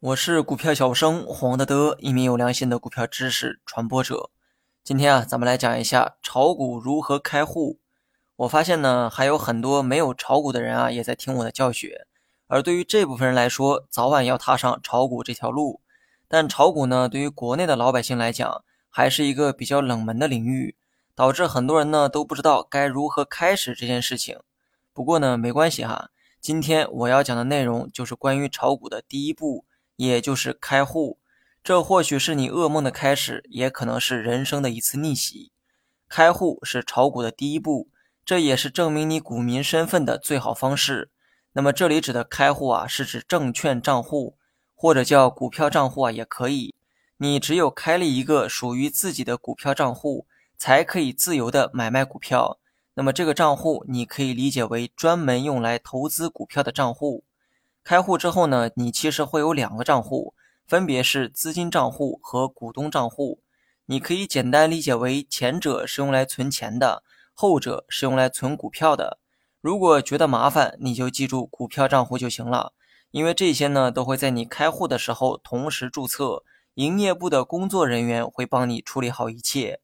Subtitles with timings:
[0.00, 4.30] 我是股票小生黄德德，一名有良心的股票知识传播者。
[4.84, 7.78] 今天啊，咱们来讲一下炒股如何开户。
[8.36, 12.06] 我发现呢，还有很多没有炒股的人啊，也在听我的教学。
[12.46, 15.80] 而对于这部分人来说，早晚要踏上炒股这条路。
[16.28, 20.76] 但炒股呢，对于国内的老百姓来讲，还是一个比较冷门的领域，
[21.14, 24.40] 导致很多人呢都不知道该如何开始这件事情。
[24.92, 26.10] 不过呢，没关系哈，
[26.40, 29.64] 今天我要讲的内容就是关于炒股的第一步。
[29.96, 31.18] 也就是开户，
[31.62, 35.52] 这或许是你噩梦的开始，也可能是人生的一次逆袭。
[36.08, 37.90] 开户是炒股的第一步，
[38.24, 41.10] 这也是证明你股民身份的最好方式。
[41.52, 44.38] 那么这里指的开户啊，是指证券账户，
[44.74, 46.74] 或者叫股票账户啊，也可以。
[47.18, 50.26] 你只有开立一个属于自己的股票账户，
[50.56, 52.58] 才可以自由的买卖股票。
[53.00, 57.24] 那么这个账户，你可以理解为专门用来投资股票的账户。
[57.82, 60.34] 开户之后呢，你其实会有两个账户，
[60.66, 63.40] 分别是资金账户和股东账户。
[63.86, 69.18] 你可以简单理解为前者是用来存钱的，后者是用来存股票的。
[69.62, 72.74] 如果觉得麻烦，你就记住股票账户就行了，
[73.12, 79.80] 因为这些呢都会在你开户的时候同时注册，营业部的工作人员会帮你处理好一切。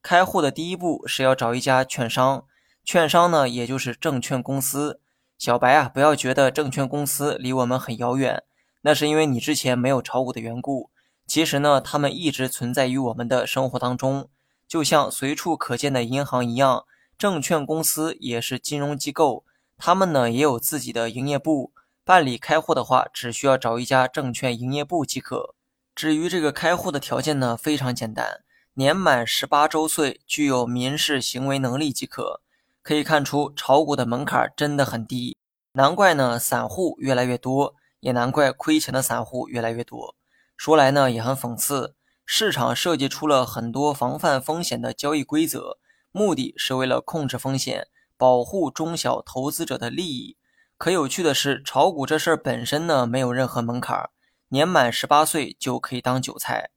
[0.00, 2.46] 开户的第一步是要找一家券商，
[2.84, 5.00] 券商呢也就是证券公司。
[5.38, 8.44] 小白啊，不要觉得证券公司离我们很遥远，
[8.82, 10.90] 那是因为你之前没有炒股的缘故。
[11.26, 14.28] 其实呢，他们一直存在于我们的生活当中，
[14.68, 16.84] 就像随处可见的银行一样，
[17.18, 19.44] 证券公司也是金融机构，
[19.76, 21.72] 他们呢也有自己的营业部。
[22.04, 25.54] 办理开户的话，只需要找一家证券营业部即可。
[25.94, 28.42] 至于这个开户的条件呢，非常简单，
[28.74, 32.42] 年满十八周岁，具有民事行为能力即可。
[32.84, 35.38] 可以看出，炒股的门槛真的很低，
[35.72, 40.14] 难怪呢，散户越来越多，也难怪亏钱的散户越来越多。
[40.54, 41.94] 说来呢，也很讽刺，
[42.26, 45.78] 市场设计出了很多防范风险的交易规则，
[46.12, 50.36] 目的是为了控制风险，保护中小投资者的利益。
[50.76, 54.10] 可有趣的是，炒股这事儿本身呢，没有任何门槛，
[54.48, 56.68] 年满十八岁就可以当韭菜。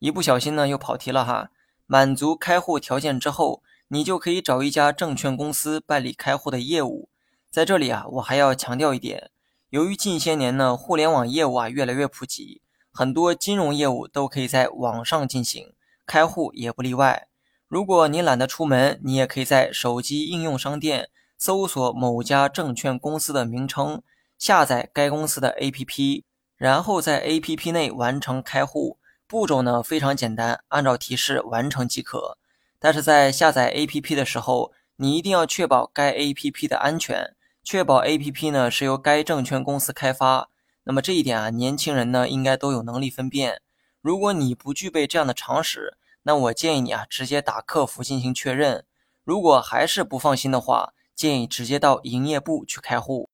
[0.00, 1.48] 一不小心呢，又跑题了哈。
[1.86, 3.62] 满足开户条件之后。
[3.88, 7.08] 你就可以找一家证券公司办理开户的业务。
[7.50, 9.30] 在这里啊，我还要强调一点，
[9.70, 12.60] 由于近些年呢，互联网业务啊越来越普及，
[12.92, 15.72] 很多金融业务都可以在网上进行，
[16.04, 17.28] 开户也不例外。
[17.68, 21.08] 如果你懒得出门，你也可以在手机应用商店
[21.38, 24.02] 搜索某家证券公司的名称，
[24.38, 26.24] 下载该公司的 APP，
[26.56, 28.98] 然后在 APP 内完成开户。
[29.26, 32.38] 步骤呢非常简单，按照提示完成即可。
[32.78, 40.48] 但是在下载 APP 的时候，你一定要确保该 APP 的安全，确保 APP 呢是由该证券公司开发。
[40.84, 43.60] 那么这一点啊，年轻人呢应该都有能力分辨。
[44.00, 48.84] 如果你不具备这样的常识，那我建议你啊直接打客服进行确认。
[49.24, 53.30] 如果还是不放心的话，建议直接到营业部去开户。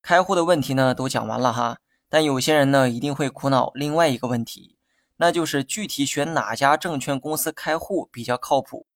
[0.00, 4.75] 开户的问题呢都讲完了哈，但有些人呢一定会苦恼另外一个问题。
[5.18, 8.86] 那就是具体选哪家证券公司开户比较靠谱？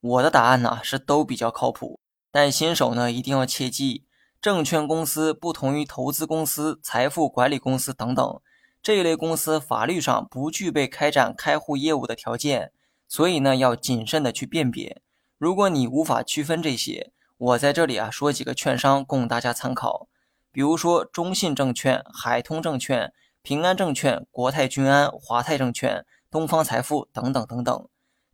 [0.00, 4.04] 我的答案呢是都比较靠谱，但新手呢一定要切记，
[4.42, 8.40] 证券公司不同于投资公司、财富管理公司等等
[8.82, 12.72] 这一类公司，法律上不具备开展开户业务的条件，
[13.08, 15.00] 所以呢要谨慎的去辨别。
[15.38, 20.08] 如果你无法区分这些，我在这里啊说几个券商供大家参考，
[20.52, 23.14] 比如说中信证券、海通证券。
[23.44, 27.88] 平安证券、国泰君安、华泰证券、东方财富等等等等，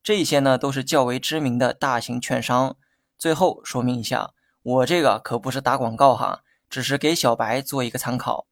[0.04, 2.76] 这些呢都是较为知名的大型券商。
[3.18, 4.30] 最后说明一下，
[4.62, 8.46] 我这个可不是打广告哈，只是给小白做一个参考。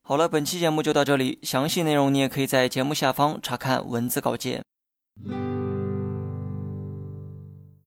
[0.00, 4.62] 好了，本期节目就到这里，详细内容你也可以在节目下方查看文字稿件。